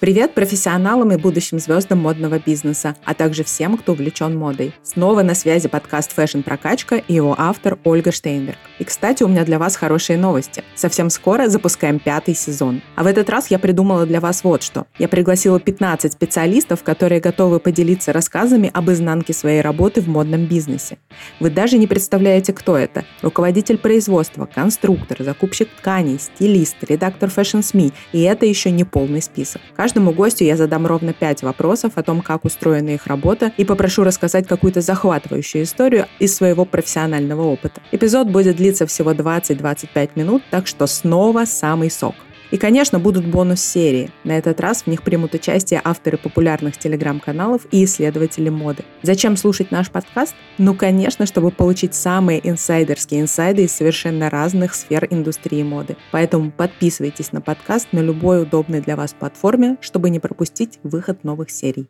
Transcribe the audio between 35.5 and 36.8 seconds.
историю из своего